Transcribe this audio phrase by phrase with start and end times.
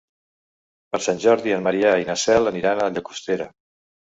[0.95, 3.51] Per Sant Jordi en Maria i na Cel aniran a Llagostera.